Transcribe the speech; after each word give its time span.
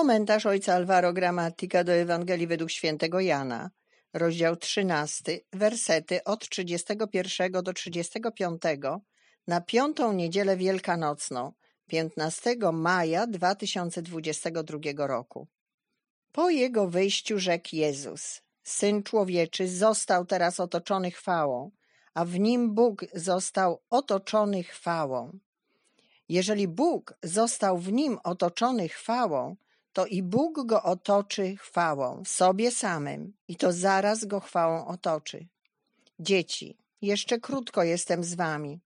Komentarz 0.00 0.46
ojca 0.46 0.74
Alvaro 0.74 1.12
Gramatika 1.12 1.84
do 1.84 1.92
Ewangelii 1.92 2.46
według 2.46 2.70
świętego 2.70 3.20
Jana, 3.20 3.70
rozdział 4.12 4.56
13, 4.56 5.40
wersety 5.52 6.24
od 6.24 6.48
31 6.48 7.52
do 7.52 7.72
35 7.72 8.62
na 9.46 9.60
piątą 9.60 10.12
niedzielę 10.12 10.56
wielkanocną, 10.56 11.52
15 11.86 12.56
maja 12.72 13.26
2022 13.26 15.06
roku. 15.06 15.48
Po 16.32 16.50
jego 16.50 16.86
wyjściu 16.86 17.38
rzekł 17.38 17.68
Jezus: 17.72 18.42
Syn 18.62 19.02
człowieczy 19.02 19.68
został 19.68 20.26
teraz 20.26 20.60
otoczony 20.60 21.10
chwałą, 21.10 21.70
a 22.14 22.24
w 22.24 22.38
nim 22.38 22.74
Bóg 22.74 23.04
został 23.14 23.82
otoczony 23.90 24.62
chwałą. 24.62 25.38
Jeżeli 26.28 26.68
Bóg 26.68 27.14
został 27.22 27.78
w 27.78 27.92
nim 27.92 28.18
otoczony 28.24 28.88
chwałą, 28.88 29.56
to 30.00 30.06
i 30.06 30.22
Bóg 30.22 30.66
go 30.66 30.82
otoczy 30.82 31.56
chwałą, 31.56 32.22
sobie 32.26 32.70
samym, 32.70 33.32
i 33.48 33.56
to 33.56 33.72
zaraz 33.72 34.24
go 34.24 34.40
chwałą 34.40 34.86
otoczy. 34.86 35.46
Dzieci, 36.18 36.76
jeszcze 37.02 37.38
krótko 37.38 37.82
jestem 37.82 38.24
z 38.24 38.34
wami. 38.34 38.80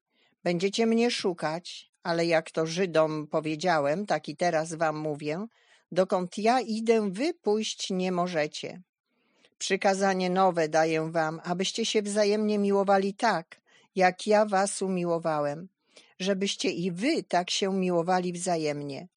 Będziecie 0.45 0.87
mnie 0.87 1.11
szukać, 1.11 1.91
ale 2.03 2.27
jak 2.27 2.51
to 2.51 2.67
Żydom 2.67 3.27
powiedziałem, 3.27 4.07
tak 4.07 4.29
i 4.29 4.37
teraz 4.37 4.75
wam 4.75 4.97
mówię, 4.97 5.47
dokąd 5.93 6.39
ja 6.39 6.61
idę, 6.61 7.11
wy 7.11 7.35
pójść 7.35 7.91
nie 7.91 8.13
możecie. 8.13 8.83
Przykazanie 9.59 10.31
nowe 10.31 10.69
daję 10.69 11.11
wam, 11.11 11.41
abyście 11.45 11.87
się 11.87 12.03
wzajemnie 12.03 12.59
miłowali 12.59 13.15
tak, 13.15 13.61
jak 13.95 14.27
ja 14.27 14.47
was 14.47 14.83
umiłowałem, 14.83 15.69
żebyście 16.19 16.71
i 16.71 16.93
wy 16.93 17.23
tak 17.23 17.51
się 17.51 17.75
miłowali 17.75 18.33
wzajemnie. 18.33 19.09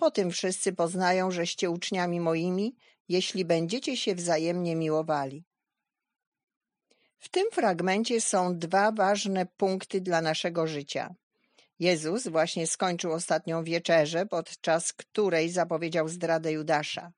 Po 0.00 0.10
tym 0.10 0.30
wszyscy 0.30 0.72
poznają, 0.72 1.30
żeście 1.30 1.70
uczniami 1.70 2.20
moimi, 2.20 2.76
jeśli 3.08 3.44
będziecie 3.44 3.96
się 3.96 4.14
wzajemnie 4.14 4.76
miłowali. 4.76 5.44
W 7.18 7.28
tym 7.28 7.50
fragmencie 7.52 8.20
są 8.20 8.58
dwa 8.58 8.92
ważne 8.92 9.46
punkty 9.46 10.00
dla 10.00 10.22
naszego 10.22 10.66
życia. 10.66 11.14
Jezus 11.78 12.28
właśnie 12.28 12.66
skończył 12.66 13.12
ostatnią 13.12 13.64
wieczerzę, 13.64 14.26
podczas 14.26 14.92
której 14.92 15.50
zapowiedział 15.50 16.08
zdradę 16.08 16.52
Judasza. 16.52 17.12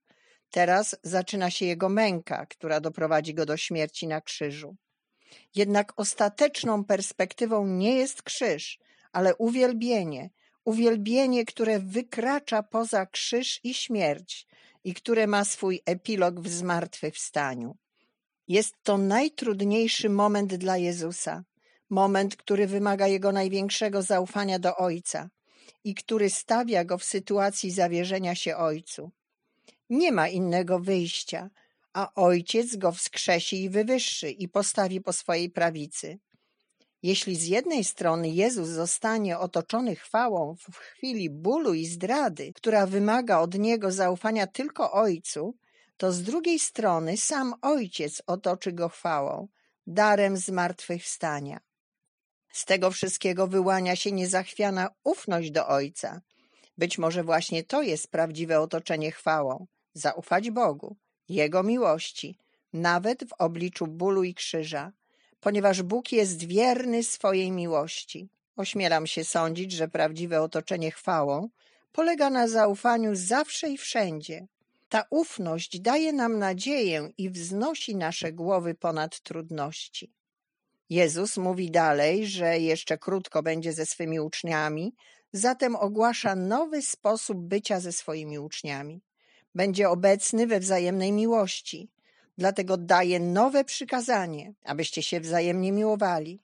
Teraz 0.50 0.96
zaczyna 1.02 1.50
się 1.50 1.66
jego 1.66 1.88
męka, 1.88 2.46
która 2.46 2.80
doprowadzi 2.80 3.34
go 3.34 3.46
do 3.46 3.56
śmierci 3.56 4.06
na 4.06 4.20
krzyżu. 4.20 4.76
Jednak 5.54 5.92
ostateczną 5.96 6.84
perspektywą 6.84 7.66
nie 7.66 7.96
jest 7.96 8.22
krzyż, 8.22 8.78
ale 9.12 9.36
uwielbienie, 9.36 10.30
uwielbienie, 10.64 11.44
które 11.44 11.78
wykracza 11.78 12.62
poza 12.62 13.06
krzyż 13.06 13.60
i 13.64 13.74
śmierć 13.74 14.46
i 14.84 14.94
które 14.94 15.26
ma 15.26 15.44
swój 15.44 15.80
epilog 15.86 16.40
w 16.40 16.48
zmartwychwstaniu. 16.48 17.76
Jest 18.48 18.74
to 18.82 18.98
najtrudniejszy 18.98 20.08
moment 20.08 20.54
dla 20.54 20.76
Jezusa, 20.76 21.44
moment, 21.90 22.36
który 22.36 22.66
wymaga 22.66 23.06
jego 23.06 23.32
największego 23.32 24.02
zaufania 24.02 24.58
do 24.58 24.76
Ojca 24.76 25.30
i 25.84 25.94
który 25.94 26.30
stawia 26.30 26.84
go 26.84 26.98
w 26.98 27.04
sytuacji 27.04 27.70
zawierzenia 27.70 28.34
się 28.34 28.56
Ojcu. 28.56 29.10
Nie 29.90 30.12
ma 30.12 30.28
innego 30.28 30.78
wyjścia, 30.78 31.50
a 31.92 32.14
Ojciec 32.14 32.76
go 32.76 32.92
wskrzesi 32.92 33.62
i 33.62 33.70
wywyższy 33.70 34.30
i 34.30 34.48
postawi 34.48 35.00
po 35.00 35.12
swojej 35.12 35.50
prawicy. 35.50 36.18
Jeśli 37.02 37.36
z 37.36 37.46
jednej 37.46 37.84
strony 37.84 38.28
Jezus 38.28 38.68
zostanie 38.68 39.38
otoczony 39.38 39.96
chwałą 39.96 40.56
w 40.56 40.76
chwili 40.76 41.30
bólu 41.30 41.74
i 41.74 41.86
zdrady, 41.86 42.52
która 42.52 42.86
wymaga 42.86 43.38
od 43.38 43.58
niego 43.58 43.92
zaufania 43.92 44.46
tylko 44.46 44.92
Ojcu, 44.92 45.54
to 45.96 46.12
z 46.12 46.22
drugiej 46.22 46.58
strony 46.58 47.16
sam 47.16 47.54
Ojciec 47.62 48.22
otoczy 48.26 48.72
go 48.72 48.88
chwałą, 48.88 49.48
darem 49.86 50.36
zmartwychwstania. 50.36 51.60
Z 52.52 52.64
tego 52.64 52.90
wszystkiego 52.90 53.46
wyłania 53.46 53.96
się 53.96 54.12
niezachwiana 54.12 54.88
ufność 55.04 55.50
do 55.50 55.68
Ojca. 55.68 56.20
Być 56.78 56.98
może 56.98 57.24
właśnie 57.24 57.64
to 57.64 57.82
jest 57.82 58.10
prawdziwe 58.10 58.60
otoczenie 58.60 59.12
chwałą. 59.12 59.66
Zaufać 59.94 60.50
Bogu, 60.50 60.96
Jego 61.28 61.62
miłości, 61.62 62.38
nawet 62.72 63.28
w 63.28 63.32
obliczu 63.38 63.86
bólu 63.86 64.24
i 64.24 64.34
krzyża, 64.34 64.92
ponieważ 65.42 65.82
Bóg 65.82 66.12
jest 66.12 66.44
wierny 66.44 67.02
swojej 67.02 67.50
miłości. 67.50 68.28
Ośmielam 68.56 69.06
się 69.06 69.24
sądzić, 69.24 69.72
że 69.72 69.88
prawdziwe 69.88 70.42
otoczenie 70.42 70.90
chwałą 70.90 71.48
polega 71.92 72.30
na 72.30 72.48
zaufaniu 72.48 73.10
zawsze 73.14 73.70
i 73.70 73.78
wszędzie. 73.78 74.46
Ta 74.88 75.04
ufność 75.10 75.80
daje 75.80 76.12
nam 76.12 76.38
nadzieję 76.38 77.08
i 77.18 77.30
wznosi 77.30 77.96
nasze 77.96 78.32
głowy 78.32 78.74
ponad 78.74 79.20
trudności. 79.20 80.12
Jezus 80.90 81.36
mówi 81.36 81.70
dalej, 81.70 82.26
że 82.26 82.58
jeszcze 82.58 82.98
krótko 82.98 83.42
będzie 83.42 83.72
ze 83.72 83.86
swymi 83.86 84.20
uczniami, 84.20 84.94
zatem 85.32 85.76
ogłasza 85.76 86.34
nowy 86.36 86.82
sposób 86.82 87.38
bycia 87.38 87.80
ze 87.80 87.92
swoimi 87.92 88.38
uczniami. 88.38 89.02
Będzie 89.54 89.90
obecny 89.90 90.46
we 90.46 90.60
wzajemnej 90.60 91.12
miłości, 91.12 91.90
dlatego 92.42 92.76
daje 92.76 93.20
nowe 93.20 93.64
przykazanie, 93.64 94.54
abyście 94.64 95.02
się 95.02 95.20
wzajemnie 95.20 95.72
miłowali. 95.72 96.40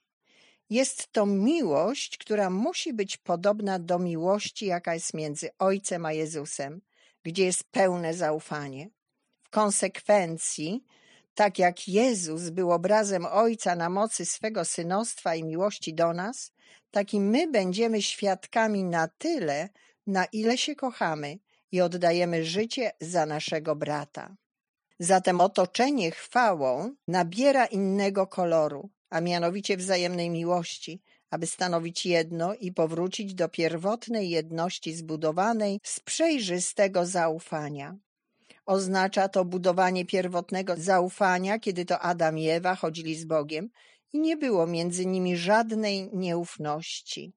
Jest 0.69 1.11
to 1.11 1.25
miłość, 1.25 2.17
która 2.17 2.49
musi 2.49 2.93
być 2.93 3.17
podobna 3.17 3.79
do 3.79 3.99
miłości, 3.99 4.65
jaka 4.65 4.93
jest 4.93 5.13
między 5.13 5.49
Ojcem 5.59 6.05
a 6.05 6.13
Jezusem, 6.13 6.81
gdzie 7.23 7.45
jest 7.45 7.63
pełne 7.63 8.13
zaufanie. 8.13 8.89
W 9.43 9.49
konsekwencji, 9.49 10.83
tak 11.33 11.59
jak 11.59 11.87
Jezus 11.87 12.49
był 12.49 12.71
obrazem 12.71 13.25
Ojca 13.25 13.75
na 13.75 13.89
mocy 13.89 14.25
swego 14.25 14.65
synostwa 14.65 15.35
i 15.35 15.43
miłości 15.43 15.93
do 15.93 16.13
nas, 16.13 16.51
tak 16.91 17.13
i 17.13 17.19
my 17.19 17.47
będziemy 17.47 18.01
świadkami 18.01 18.83
na 18.83 19.07
tyle, 19.07 19.69
na 20.07 20.25
ile 20.25 20.57
się 20.57 20.75
kochamy 20.75 21.39
i 21.71 21.81
oddajemy 21.81 22.45
życie 22.45 22.91
za 23.01 23.25
naszego 23.25 23.75
brata. 23.75 24.35
Zatem 24.99 25.41
otoczenie 25.41 26.11
chwałą 26.11 26.95
nabiera 27.07 27.65
innego 27.65 28.27
koloru, 28.27 28.89
a 29.09 29.21
mianowicie 29.21 29.77
wzajemnej 29.77 30.29
miłości, 30.29 31.01
aby 31.29 31.47
stanowić 31.47 32.05
jedno 32.05 32.55
i 32.55 32.71
powrócić 32.71 33.33
do 33.33 33.49
pierwotnej 33.49 34.29
jedności 34.29 34.95
zbudowanej 34.95 35.79
z 35.83 35.99
przejrzystego 35.99 37.05
zaufania. 37.05 37.97
Oznacza 38.65 39.29
to 39.29 39.45
budowanie 39.45 40.05
pierwotnego 40.05 40.75
zaufania, 40.77 41.59
kiedy 41.59 41.85
to 41.85 41.99
Adam 41.99 42.37
i 42.37 42.47
Ewa 42.47 42.75
chodzili 42.75 43.15
z 43.15 43.25
Bogiem 43.25 43.69
i 44.13 44.19
nie 44.19 44.37
było 44.37 44.67
między 44.67 45.05
nimi 45.05 45.37
żadnej 45.37 46.09
nieufności. 46.13 47.33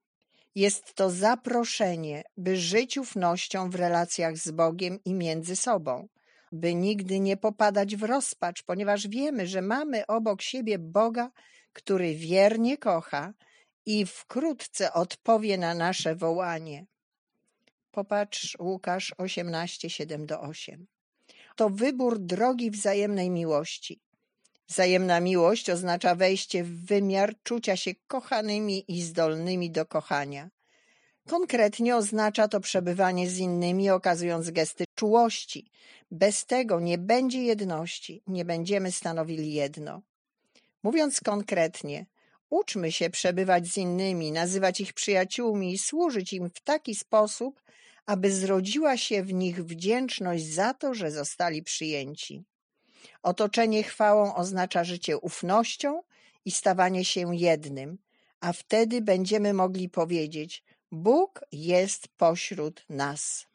Jest 0.55 0.93
to 0.93 1.09
zaproszenie, 1.09 2.23
by 2.37 2.57
żyć 2.57 2.97
ufnością 2.97 3.69
w 3.69 3.75
relacjach 3.75 4.37
z 4.37 4.51
Bogiem 4.51 4.99
i 5.05 5.13
między 5.13 5.55
sobą 5.55 6.07
by 6.53 6.75
nigdy 6.75 7.19
nie 7.19 7.37
popadać 7.37 7.95
w 7.95 8.03
rozpacz, 8.03 8.63
ponieważ 8.63 9.07
wiemy, 9.07 9.47
że 9.47 9.61
mamy 9.61 10.07
obok 10.07 10.41
siebie 10.41 10.79
Boga, 10.79 11.31
który 11.73 12.15
wiernie 12.15 12.77
kocha 12.77 13.33
i 13.85 14.05
wkrótce 14.05 14.93
odpowie 14.93 15.57
na 15.57 15.73
nasze 15.73 16.15
wołanie. 16.15 16.85
Popatrz 17.91 18.57
Łukasz 18.59 19.15
18, 19.17 19.89
7 19.89 20.25
do 20.25 20.41
8. 20.41 20.87
To 21.55 21.69
wybór 21.69 22.19
drogi 22.19 22.71
wzajemnej 22.71 23.29
miłości. 23.29 23.99
Wzajemna 24.67 25.19
miłość 25.19 25.69
oznacza 25.69 26.15
wejście 26.15 26.63
w 26.63 26.85
wymiar 26.85 27.35
czucia 27.43 27.77
się 27.77 27.91
kochanymi 28.07 28.85
i 28.87 29.01
zdolnymi 29.01 29.71
do 29.71 29.85
kochania. 29.85 30.49
Konkretnie 31.27 31.95
oznacza 31.95 32.47
to 32.47 32.59
przebywanie 32.59 33.29
z 33.29 33.37
innymi, 33.37 33.89
okazując 33.89 34.51
gesty 34.51 34.85
czułości. 34.95 35.71
Bez 36.11 36.45
tego 36.45 36.79
nie 36.79 36.97
będzie 36.97 37.43
jedności, 37.43 38.21
nie 38.27 38.45
będziemy 38.45 38.91
stanowili 38.91 39.53
jedno. 39.53 40.01
Mówiąc 40.83 41.21
konkretnie, 41.21 42.05
uczmy 42.49 42.91
się 42.91 43.09
przebywać 43.09 43.67
z 43.67 43.77
innymi, 43.77 44.31
nazywać 44.31 44.81
ich 44.81 44.93
przyjaciółmi 44.93 45.73
i 45.73 45.77
służyć 45.77 46.33
im 46.33 46.49
w 46.49 46.61
taki 46.61 46.95
sposób, 46.95 47.61
aby 48.05 48.31
zrodziła 48.31 48.97
się 48.97 49.23
w 49.23 49.33
nich 49.33 49.65
wdzięczność 49.65 50.45
za 50.45 50.73
to, 50.73 50.93
że 50.93 51.11
zostali 51.11 51.63
przyjęci. 51.63 52.43
Otoczenie 53.23 53.83
chwałą 53.83 54.35
oznacza 54.35 54.83
życie 54.83 55.17
ufnością 55.17 56.01
i 56.45 56.51
stawanie 56.51 57.05
się 57.05 57.35
jednym, 57.35 57.97
a 58.39 58.53
wtedy 58.53 59.01
będziemy 59.01 59.53
mogli 59.53 59.89
powiedzieć: 59.89 60.63
Bóg 60.95 61.45
jest 61.51 62.07
pośród 62.07 62.85
nas. 62.89 63.47